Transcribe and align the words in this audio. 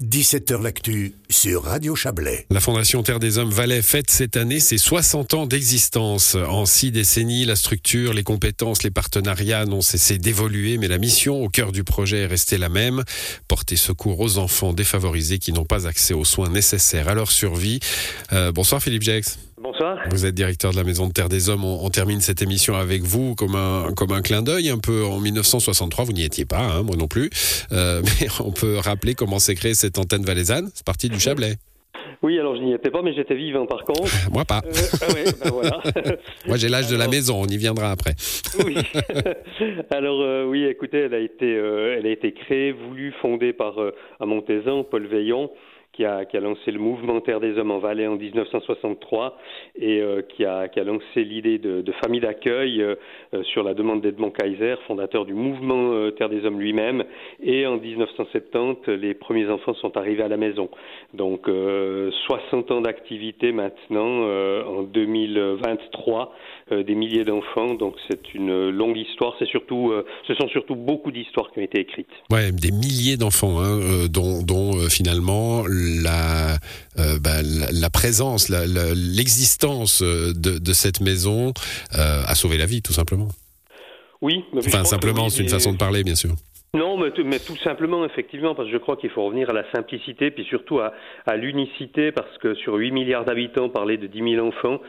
17h 0.00 0.62
L'actu 0.62 1.14
sur 1.28 1.64
Radio 1.64 1.96
Chablais. 1.96 2.46
La 2.50 2.60
Fondation 2.60 3.02
Terre 3.02 3.18
des 3.18 3.36
Hommes 3.38 3.50
Valais 3.50 3.82
fête 3.82 4.10
cette 4.10 4.36
année 4.36 4.60
ses 4.60 4.78
60 4.78 5.34
ans 5.34 5.46
d'existence. 5.46 6.36
En 6.36 6.66
six 6.66 6.92
décennies, 6.92 7.44
la 7.44 7.56
structure, 7.56 8.14
les 8.14 8.22
compétences, 8.22 8.84
les 8.84 8.92
partenariats 8.92 9.64
n'ont 9.64 9.80
cessé 9.80 10.18
d'évoluer, 10.18 10.78
mais 10.78 10.86
la 10.86 10.98
mission 10.98 11.42
au 11.42 11.48
cœur 11.48 11.72
du 11.72 11.82
projet 11.82 12.18
est 12.18 12.26
restée 12.26 12.58
la 12.58 12.68
même 12.68 13.02
porter 13.48 13.74
secours 13.74 14.20
aux 14.20 14.38
enfants 14.38 14.72
défavorisés 14.72 15.40
qui 15.40 15.52
n'ont 15.52 15.64
pas 15.64 15.88
accès 15.88 16.14
aux 16.14 16.24
soins 16.24 16.48
nécessaires 16.48 17.08
à 17.08 17.16
leur 17.16 17.32
survie. 17.32 17.80
Euh, 18.32 18.52
bonsoir 18.52 18.80
Philippe 18.80 19.02
Jex. 19.02 19.36
Bonsoir. 19.60 19.98
Vous 20.10 20.24
êtes 20.24 20.34
directeur 20.34 20.70
de 20.70 20.76
la 20.76 20.84
Maison 20.84 21.08
de 21.08 21.12
Terre 21.12 21.28
des 21.28 21.48
Hommes. 21.48 21.64
On, 21.64 21.88
termine 21.90 22.20
cette 22.20 22.42
émission 22.42 22.74
avec 22.74 23.02
vous 23.02 23.34
comme 23.34 23.56
un, 23.56 23.92
comme 23.96 24.12
un 24.12 24.22
clin 24.22 24.42
d'œil 24.42 24.68
un 24.68 24.78
peu 24.78 25.04
en 25.04 25.18
1963. 25.18 26.04
Vous 26.04 26.12
n'y 26.12 26.22
étiez 26.22 26.44
pas, 26.44 26.60
hein, 26.60 26.82
moi 26.82 26.96
non 26.96 27.08
plus. 27.08 27.30
Euh, 27.72 28.00
mais 28.20 28.28
on 28.44 28.52
peut 28.52 28.76
rappeler 28.76 29.14
comment 29.14 29.38
s'est 29.38 29.56
créée 29.56 29.74
cette 29.74 29.98
antenne 29.98 30.22
valaisanne. 30.22 30.70
C'est 30.74 30.86
parti 30.86 31.08
du 31.08 31.18
Chablais. 31.18 31.54
Oui, 32.22 32.38
alors 32.38 32.56
je 32.56 32.62
n'y 32.62 32.72
étais 32.72 32.90
pas, 32.90 33.02
mais 33.02 33.14
j'étais 33.14 33.34
vivant 33.34 33.66
par 33.66 33.84
contre. 33.84 34.10
Moi 34.32 34.44
pas. 34.44 34.60
Euh, 34.64 34.70
ah 35.02 35.12
ouais, 35.12 35.24
ben 35.42 35.50
voilà. 35.50 35.80
Moi 36.46 36.56
j'ai 36.56 36.68
l'âge 36.68 36.88
de 36.88 36.96
la 36.96 37.06
maison, 37.08 37.40
on 37.40 37.46
y 37.46 37.56
viendra 37.56 37.90
après. 37.90 38.14
oui. 38.64 38.76
alors 39.90 40.20
euh, 40.20 40.44
oui, 40.44 40.64
écoutez, 40.64 40.98
elle 40.98 41.14
a 41.14 41.20
été, 41.20 41.52
elle 41.52 42.06
a 42.06 42.10
été 42.10 42.32
créée, 42.32 42.72
voulue, 42.72 43.12
fondée 43.22 43.52
par 43.52 43.74
à 44.20 44.26
Montezan, 44.26 44.84
Paul 44.84 45.06
Veillon 45.06 45.50
qui 45.98 46.06
a, 46.06 46.40
lancé 46.40 46.70
le 46.70 46.78
mouvement 46.78 47.20
Terre 47.20 47.40
des 47.40 47.58
Hommes 47.58 47.72
en 47.72 47.80
Valais 47.80 48.06
en 48.06 48.14
1963 48.14 49.36
et 49.80 50.00
euh, 50.00 50.22
qui, 50.22 50.44
a, 50.44 50.68
lancé 50.84 51.24
l'idée 51.24 51.58
de, 51.58 51.80
de, 51.82 51.92
famille 52.00 52.20
d'accueil 52.20 52.80
euh, 52.80 52.94
euh, 53.34 53.42
sur 53.42 53.64
la 53.64 53.74
demande 53.74 54.00
d'Edmond 54.00 54.30
Kaiser, 54.30 54.76
fondateur 54.86 55.24
du 55.24 55.34
mouvement 55.34 56.08
Terre 56.16 56.28
des 56.28 56.44
Hommes 56.44 56.60
lui-même. 56.60 57.02
Et 57.42 57.66
en 57.66 57.78
1970, 57.78 58.86
les 58.92 59.14
premiers 59.14 59.48
enfants 59.48 59.74
sont 59.74 59.96
arrivés 59.96 60.22
à 60.22 60.28
la 60.28 60.36
maison. 60.36 60.68
Donc 61.14 61.50
60 62.26 62.70
ans 62.70 62.80
d'activité 62.80 63.50
maintenant, 63.50 64.22
en 64.66 64.82
2023, 64.82 66.32
des 66.70 66.94
milliers 66.94 67.24
d'enfants. 67.24 67.74
Donc 67.74 67.96
c'est 68.08 68.34
une 68.34 68.70
longue 68.70 68.96
histoire. 68.96 69.34
C'est 69.38 69.48
surtout, 69.48 69.92
ce 70.26 70.34
sont 70.34 70.48
surtout 70.48 70.76
beaucoup 70.76 71.10
d'histoires 71.10 71.50
qui 71.52 71.58
ont 71.58 71.62
été 71.62 71.80
écrites. 71.80 72.08
Ouais, 72.30 72.52
des 72.52 72.70
milliers 72.70 73.16
d'enfants, 73.16 73.60
hein, 73.60 74.06
dont 74.10 74.72
finalement 74.88 75.64
la, 76.02 76.58
euh, 76.98 77.18
bah, 77.18 77.42
la, 77.42 77.90
présence, 77.90 78.48
l'existence 78.48 80.02
de, 80.02 80.58
de, 80.58 80.72
cette 80.72 81.00
maison 81.00 81.52
euh, 81.96 82.22
a 82.26 82.34
sauvé 82.34 82.58
la 82.58 82.66
vie, 82.66 82.82
tout 82.82 82.92
simplement. 82.92 83.28
Oui. 84.20 84.44
enfin, 84.56 84.84
simplement, 84.84 85.28
c'est 85.28 85.42
une 85.42 85.48
façon 85.48 85.72
de 85.72 85.78
parler, 85.78 86.02
bien 86.02 86.16
sûr. 86.16 86.34
Non, 86.74 86.98
mais, 86.98 87.10
mais, 87.24 87.38
tout 87.38 87.56
simplement, 87.56 88.04
effectivement, 88.04 88.54
parce 88.54 88.68
que 88.68 88.74
je 88.74 88.78
crois 88.78 88.96
qu'il 88.96 89.10
faut 89.10 89.24
revenir 89.24 89.48
à 89.50 89.52
la 89.52 89.64
simplicité, 89.72 90.30
puis 90.30 90.44
surtout 90.44 90.80
à, 90.80 90.92
à 91.26 91.36
l'unicité, 91.36 92.12
parce 92.12 92.36
que 92.38 92.54
sur 92.54 92.74
8 92.74 92.90
milliards 92.90 93.24
d'habitants, 93.24 93.70
parler 93.70 93.96
de 93.96 94.06
10 94.06 94.34
000 94.34 94.46
enfants, 94.46 94.80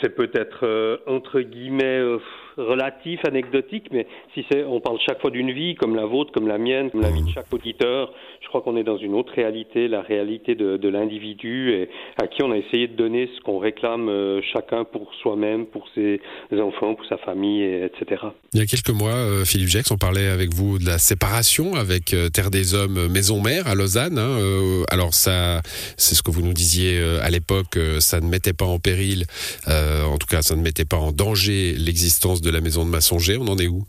c'est 0.00 0.14
peut-être 0.14 0.66
euh, 0.66 0.98
entre 1.06 1.40
guillemets 1.40 1.84
euh, 2.00 2.18
relatif, 2.56 3.20
anecdotique, 3.24 3.88
mais 3.92 4.06
si 4.34 4.44
on 4.66 4.80
parle 4.80 4.98
chaque 5.06 5.20
fois 5.20 5.30
d'une 5.30 5.52
vie 5.52 5.74
comme 5.74 5.94
la 5.94 6.06
vôtre, 6.06 6.32
comme 6.32 6.48
la 6.48 6.58
mienne, 6.58 6.90
comme 6.90 7.02
la 7.02 7.10
vie 7.10 7.22
de 7.22 7.30
chaque 7.30 7.52
auditeur, 7.52 8.12
je 8.42 8.48
crois 8.48 8.60
qu'on 8.60 8.76
est 8.76 8.84
dans 8.84 8.98
une 8.98 9.14
autre 9.14 9.32
réalité, 9.34 9.88
la 9.88 10.02
réalité 10.02 10.54
de, 10.54 10.88
l'individu, 10.88 11.72
et 11.72 11.88
à 12.20 12.26
qui 12.26 12.42
on 12.42 12.52
a 12.52 12.56
essayé 12.56 12.86
de 12.86 12.94
donner 12.94 13.28
ce 13.36 13.40
qu'on 13.42 13.58
réclame 13.58 14.08
euh, 14.08 14.40
chacun 14.52 14.84
pour 14.84 15.12
soi-même, 15.20 15.66
pour 15.66 15.88
ses 15.94 16.20
enfants, 16.52 16.94
pour 16.94 17.06
sa 17.06 17.18
famille, 17.18 17.62
et, 17.62 17.84
etc. 17.84 18.22
Il 18.52 18.60
y 18.60 18.62
a 18.62 18.66
quelques 18.66 18.90
mois, 18.90 19.44
Philippe 19.44 19.68
Jex, 19.68 19.90
on 19.90 19.96
parlait 19.96 20.28
avec 20.28 20.54
vous 20.54 20.78
de 20.78 20.86
la 20.86 20.98
séparation 20.98 21.74
avec 21.74 22.14
Terre 22.32 22.50
des 22.50 22.74
Hommes 22.74 23.08
Maison 23.08 23.42
Mère 23.42 23.66
à 23.66 23.74
Lausanne. 23.74 24.18
Hein, 24.18 24.84
alors 24.90 25.12
ça, 25.12 25.60
c'est 25.96 26.14
ce 26.14 26.22
que 26.22 26.30
vous 26.30 26.42
nous 26.42 26.54
disiez 26.54 27.00
à 27.20 27.30
l'époque, 27.30 27.78
ça 27.98 28.20
ne 28.20 28.28
mettait 28.28 28.52
pas 28.52 28.64
en 28.64 28.78
péril. 28.78 29.24
Euh, 29.68 30.04
en 30.04 30.18
tout 30.18 30.26
cas, 30.26 30.42
ça 30.42 30.56
ne 30.56 30.62
mettait 30.62 30.84
pas 30.84 30.96
en 30.96 31.12
danger 31.12 31.74
l'existence 31.76 32.40
de 32.40 32.45
la 32.50 32.60
maison 32.60 32.84
de 32.84 32.90
Massonger. 32.90 33.36
On 33.38 33.48
en 33.48 33.58
est 33.58 33.68
où? 33.68 33.82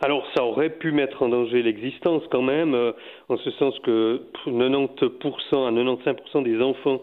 Alors, 0.00 0.24
ça 0.36 0.44
aurait 0.44 0.70
pu 0.70 0.92
mettre 0.92 1.22
en 1.22 1.28
danger 1.28 1.60
l'existence 1.60 2.22
quand 2.30 2.42
même, 2.42 2.74
euh, 2.74 2.92
en 3.28 3.36
ce 3.36 3.50
sens 3.52 3.74
que 3.80 4.22
90% 4.46 5.66
à 5.66 5.72
95% 5.72 6.42
des 6.44 6.62
enfants 6.62 7.00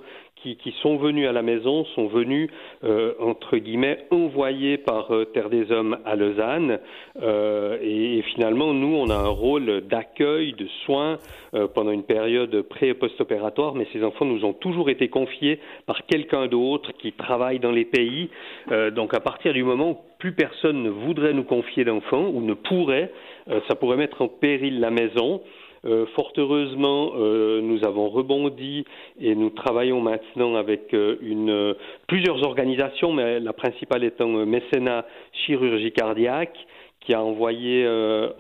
qui, 0.54 0.76
sont 0.82 0.98
venus 0.98 1.28
à 1.28 1.32
la 1.32 1.42
maison 1.42 1.86
sont 1.96 2.08
venus, 2.08 2.50
euh, 2.84 3.14
entre 3.20 3.58
guillemets, 3.58 4.06
envoyés 4.12 4.78
par 4.78 5.12
euh, 5.12 5.26
Terre 5.26 5.50
des 5.50 5.72
Hommes 5.72 5.98
à 6.06 6.16
Lausanne. 6.16 6.80
Euh, 7.22 7.78
et, 7.82 8.22
finalement, 8.34 8.74
nous, 8.74 8.96
on 8.96 9.10
a 9.10 9.16
un 9.16 9.28
rôle 9.28 9.82
d'accueil, 9.90 10.54
de 10.54 10.68
soins 10.86 11.18
pendant 11.74 11.92
une 11.92 12.04
période 12.04 12.62
pré- 12.64 12.90
et 12.90 12.94
post-opératoire, 12.94 13.76
mais 13.76 13.88
ces 13.94 14.04
enfants 14.04 14.26
nous 14.26 14.44
ont 14.44 14.54
toujours 14.54 14.90
été 14.90 15.08
confiés 15.08 15.60
par 15.86 16.06
quelqu'un 16.06 16.48
d'autre 16.48 16.92
qui 17.00 17.14
travaille 17.14 17.60
dans 17.60 17.72
les 17.72 17.86
pays. 17.86 18.30
donc 18.92 19.14
à 19.14 19.22
partir 19.22 19.54
du 19.54 19.64
moment 19.64 19.92
où 19.92 19.98
plus 20.26 20.32
personne 20.32 20.82
ne 20.82 20.90
voudrait 20.90 21.34
nous 21.34 21.44
confier 21.44 21.84
d'enfants 21.84 22.26
ou 22.34 22.42
ne 22.42 22.56
pourrait, 22.56 23.12
ça 23.68 23.76
pourrait 23.76 23.96
mettre 23.96 24.24
en 24.24 24.28
péril 24.28 24.80
la 24.80 24.90
maison. 24.90 25.42
Euh, 25.86 26.08
fort 26.16 26.34
heureusement, 26.38 27.12
euh, 27.16 27.62
nous 27.62 27.86
avons 27.86 28.10
rebondi 28.10 28.86
et 29.22 29.36
nous 29.36 29.52
travaillons 29.52 30.02
maintenant 30.02 30.56
avec 30.56 30.96
euh, 30.96 31.76
plusieurs 32.08 32.44
organisations, 32.44 33.14
mais 33.14 33.40
la 33.40 33.54
principale 33.54 34.04
étant 34.04 34.30
Mécénat 34.48 35.06
Chirurgie 35.46 35.92
Cardiaque, 35.92 36.58
qui 37.02 37.14
a 37.14 37.24
envoyé 37.24 37.88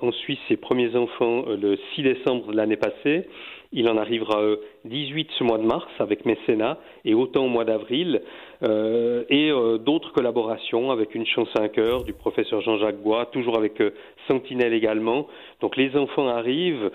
en 0.02 0.12
Suisse 0.12 0.40
ses 0.48 0.58
premiers 0.58 0.96
enfants 0.96 1.46
le 1.48 1.78
6 1.94 2.02
décembre 2.02 2.52
de 2.52 2.58
l'année 2.58 2.78
passée. 2.78 3.28
Il 3.76 3.88
en 3.90 3.98
arrivera 3.98 4.42
18 4.86 5.30
ce 5.38 5.44
mois 5.44 5.58
de 5.58 5.66
mars 5.66 5.92
avec 6.00 6.26
Mécénat 6.26 6.80
et 7.04 7.14
autant 7.14 7.46
au 7.46 7.50
mois 7.50 7.66
d'avril. 7.66 8.22
et 8.64 9.52
d'autres 9.86 10.12
collaborations 10.14 10.92
avec 10.92 11.14
une 11.14 11.26
chance 11.26 11.50
5 11.56 11.78
heures 11.78 12.04
du 12.04 12.14
professeur 12.14 12.62
Jean-Jacques 12.62 13.02
Bois, 13.04 13.26
toujours 13.28 13.58
avec 13.58 13.84
Sentinelle 14.28 14.74
également. 14.74 15.28
Donc 15.62 15.76
les 15.76 15.96
enfants 15.96 16.28
arrivent 16.28 16.90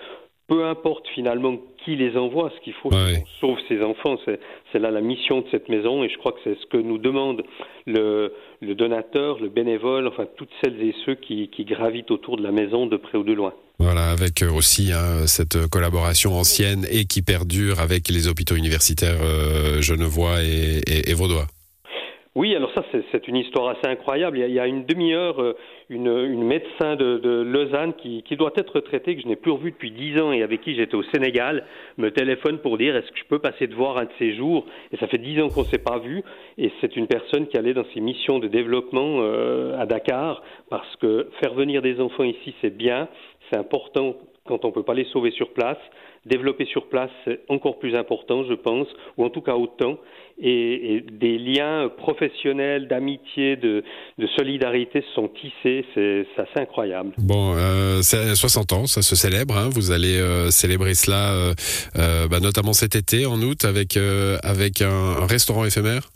peu 0.47 0.65
importe 0.65 1.07
finalement 1.13 1.57
qui 1.83 1.95
les 1.95 2.17
envoie, 2.17 2.51
ce 2.55 2.63
qu'il 2.63 2.73
faut, 2.73 2.89
c'est 2.91 3.21
qu'on 3.21 3.25
sauve 3.39 3.57
ces 3.67 3.81
enfants. 3.81 4.17
C'est 4.71 4.79
là 4.79 4.91
la 4.91 5.01
mission 5.01 5.41
de 5.41 5.45
cette 5.49 5.69
maison 5.69 6.03
et 6.03 6.09
je 6.09 6.17
crois 6.17 6.33
que 6.33 6.39
c'est 6.43 6.55
ce 6.59 6.65
que 6.67 6.77
nous 6.77 6.97
demande 6.97 7.43
le, 7.87 8.33
donateur, 8.61 9.39
le 9.39 9.49
bénévole, 9.49 10.07
enfin 10.07 10.25
toutes 10.37 10.49
celles 10.61 10.81
et 10.81 10.93
ceux 11.05 11.15
qui, 11.15 11.49
gravitent 11.59 12.11
autour 12.11 12.37
de 12.37 12.43
la 12.43 12.51
maison 12.51 12.85
de 12.85 12.97
près 12.97 13.17
ou 13.17 13.23
de 13.23 13.33
loin. 13.33 13.53
Voilà, 13.79 14.11
avec 14.11 14.43
euh, 14.43 14.51
aussi 14.51 14.91
hein, 14.91 15.25
cette 15.25 15.67
collaboration 15.67 16.33
ancienne 16.33 16.85
et 16.91 17.05
qui 17.05 17.23
perdure 17.23 17.79
avec 17.79 18.09
les 18.09 18.27
hôpitaux 18.27 18.55
universitaires 18.55 19.21
euh, 19.23 19.81
genevois 19.81 20.43
et, 20.43 20.81
et 20.85 21.13
vaudois. 21.13 21.47
Oui, 22.33 22.55
alors 22.55 22.71
ça, 22.73 22.85
c'est 23.11 23.27
une 23.27 23.35
histoire 23.35 23.67
assez 23.67 23.85
incroyable. 23.87 24.37
Il 24.37 24.53
y 24.53 24.59
a, 24.59 24.65
une 24.65 24.85
demi-heure, 24.85 25.41
euh, 25.41 25.57
une, 25.89 26.41
médecin 26.45 26.95
de, 26.95 27.41
Lausanne 27.41 27.93
qui, 27.93 28.23
doit 28.37 28.53
être 28.55 28.75
retraitée, 28.75 29.17
que 29.17 29.21
je 29.21 29.27
n'ai 29.27 29.35
plus 29.35 29.51
revue 29.51 29.71
depuis 29.71 29.91
dix 29.91 30.17
ans 30.17 30.31
et 30.31 30.41
avec 30.41 30.61
qui 30.61 30.73
j'étais 30.73 30.95
au 30.95 31.03
Sénégal, 31.13 31.65
me 31.97 32.09
téléphone 32.09 32.59
pour 32.59 32.77
dire 32.77 32.95
est-ce 32.95 33.11
que 33.11 33.19
je 33.19 33.25
peux 33.25 33.39
passer 33.39 33.67
de 33.67 33.75
voir 33.75 33.97
un 33.97 34.05
de 34.05 34.11
ces 34.17 34.33
jours? 34.33 34.65
Et 34.93 34.97
ça 34.97 35.07
fait 35.07 35.17
dix 35.17 35.41
ans 35.41 35.49
qu'on 35.49 35.63
ne 35.63 35.67
s'est 35.67 35.83
pas 35.83 35.99
vu. 35.99 36.23
Et 36.57 36.71
c'est 36.79 36.95
une 36.95 37.07
personne 37.07 37.47
qui 37.47 37.57
allait 37.57 37.73
dans 37.73 37.85
ses 37.93 37.99
missions 37.99 38.39
de 38.39 38.47
développement 38.47 39.17
euh, 39.19 39.77
à 39.77 39.85
Dakar, 39.85 40.41
parce 40.69 40.95
que 41.01 41.27
faire 41.41 41.53
venir 41.53 41.81
des 41.81 41.99
enfants 41.99 42.23
ici, 42.23 42.55
c'est 42.61 42.75
bien, 42.75 43.09
c'est 43.49 43.57
important 43.57 44.15
quand 44.45 44.65
on 44.65 44.69
ne 44.69 44.73
peut 44.73 44.83
pas 44.83 44.93
les 44.93 45.05
sauver 45.05 45.31
sur 45.31 45.53
place. 45.53 45.77
Développer 46.25 46.65
sur 46.65 46.87
place, 46.87 47.09
c'est 47.25 47.39
encore 47.49 47.79
plus 47.79 47.95
important, 47.95 48.43
je 48.43 48.53
pense, 48.53 48.87
ou 49.17 49.25
en 49.25 49.31
tout 49.31 49.41
cas 49.41 49.55
autant. 49.55 49.97
Et, 50.39 51.03
des 51.11 51.39
liens 51.39 51.89
professionnels, 51.97 52.87
d'amitié, 52.87 53.55
de, 53.55 53.83
solidarité 54.35 55.01
se 55.01 55.13
sont 55.15 55.29
tissés. 55.29 55.83
C'est 55.95 56.27
assez 56.37 56.59
incroyable. 56.59 57.13
Bon, 57.17 57.55
euh, 57.55 58.01
60 58.01 58.73
ans, 58.73 58.85
ça 58.85 59.01
se 59.01 59.15
célèbre. 59.15 59.57
Hein. 59.57 59.69
Vous 59.73 59.91
allez 59.91 60.19
euh, 60.19 60.51
célébrer 60.51 60.93
cela, 60.93 61.33
euh, 61.33 61.53
euh, 61.97 62.27
bah, 62.27 62.39
notamment 62.39 62.73
cet 62.73 62.95
été, 62.95 63.25
en 63.25 63.41
août, 63.41 63.65
avec, 63.65 63.97
avec 64.43 64.81
un 64.81 65.25
restaurant 65.25 65.65
éphémère? 65.65 66.09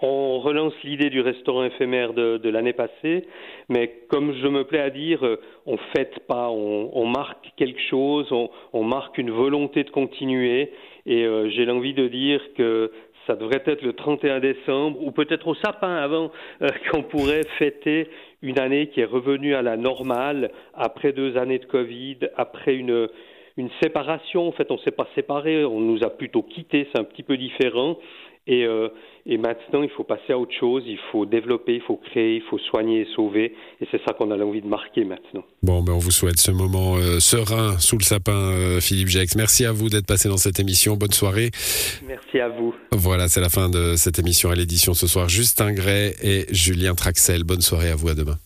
On 0.00 0.33
relance 0.44 0.74
l'idée 0.84 1.10
du 1.10 1.20
restaurant 1.20 1.64
éphémère 1.64 2.12
de, 2.12 2.48
l'année 2.48 2.74
passée, 2.74 3.24
mais 3.68 4.02
comme 4.08 4.34
je 4.34 4.46
me 4.46 4.64
plais 4.64 4.80
à 4.80 4.90
dire, 4.90 5.24
euh, 5.24 5.40
on 5.66 5.76
fête 5.96 6.20
pas, 6.28 6.50
on, 6.50 7.06
marque 7.06 7.52
quelque 7.56 7.80
chose, 7.88 8.30
on, 8.30 8.84
marque 8.84 9.18
une 9.18 9.30
volonté 9.30 9.82
de 9.82 9.90
continuer, 9.90 10.70
et 11.06 11.24
euh, 11.24 11.48
j'ai 11.50 11.64
l'envie 11.64 11.94
de 11.94 12.08
dire 12.08 12.40
que 12.56 12.92
ça 13.26 13.36
devrait 13.36 13.62
être 13.64 13.82
le 13.82 13.94
31 13.94 14.40
décembre 14.40 15.02
ou 15.02 15.10
peut-être 15.10 15.48
au 15.48 15.54
sapin 15.54 15.96
avant 15.96 16.30
euh, 16.60 16.68
qu'on 16.90 17.02
pourrait 17.02 17.46
fêter 17.58 18.08
une 18.42 18.58
année 18.58 18.88
qui 18.88 19.00
est 19.00 19.06
revenue 19.06 19.54
à 19.54 19.62
la 19.62 19.78
normale 19.78 20.50
après 20.74 21.12
deux 21.12 21.38
années 21.38 21.58
de 21.58 21.64
Covid, 21.64 22.18
après 22.36 22.76
une 22.76 23.08
séparation. 23.82 24.46
En 24.48 24.52
fait, 24.52 24.70
on 24.70 24.78
s'est 24.78 24.90
pas 24.90 25.08
séparés, 25.14 25.64
on 25.64 25.80
nous 25.80 26.04
a 26.04 26.10
plutôt 26.10 26.42
quittés, 26.42 26.86
c'est 26.92 27.00
un 27.00 27.04
petit 27.04 27.22
peu 27.22 27.38
différent. 27.38 27.96
Et, 28.46 28.64
euh, 28.64 28.88
et 29.24 29.38
maintenant, 29.38 29.82
il 29.82 29.88
faut 29.88 30.04
passer 30.04 30.34
à 30.34 30.38
autre 30.38 30.52
chose, 30.58 30.82
il 30.86 30.98
faut 31.10 31.24
développer, 31.24 31.76
il 31.76 31.80
faut 31.80 31.96
créer, 31.96 32.36
il 32.36 32.42
faut 32.42 32.58
soigner 32.58 33.02
et 33.02 33.06
sauver. 33.16 33.54
Et 33.80 33.88
c'est 33.90 34.00
ça 34.04 34.12
qu'on 34.12 34.30
a 34.30 34.36
envie 34.36 34.60
de 34.60 34.66
marquer 34.66 35.04
maintenant. 35.04 35.44
Bon, 35.62 35.82
ben 35.82 35.92
on 35.92 35.98
vous 35.98 36.10
souhaite 36.10 36.38
ce 36.38 36.50
moment 36.50 36.96
euh, 36.96 37.20
serein 37.20 37.78
sous 37.78 37.96
le 37.96 38.04
sapin, 38.04 38.32
euh, 38.32 38.80
Philippe 38.80 39.08
Jex. 39.08 39.34
Merci 39.36 39.64
à 39.64 39.72
vous 39.72 39.88
d'être 39.88 40.06
passé 40.06 40.28
dans 40.28 40.36
cette 40.36 40.60
émission. 40.60 40.96
Bonne 40.96 41.12
soirée. 41.12 41.50
Merci 42.06 42.38
à 42.38 42.50
vous. 42.50 42.74
Voilà, 42.92 43.28
c'est 43.28 43.40
la 43.40 43.48
fin 43.48 43.70
de 43.70 43.96
cette 43.96 44.18
émission 44.18 44.50
à 44.50 44.54
l'édition 44.54 44.92
ce 44.92 45.06
soir. 45.06 45.28
Justin 45.30 45.72
Gray 45.72 46.14
et 46.22 46.44
Julien 46.50 46.94
Traxel. 46.94 47.44
Bonne 47.44 47.62
soirée 47.62 47.90
à 47.90 47.96
vous. 47.96 48.08
À 48.08 48.14
demain. 48.14 48.36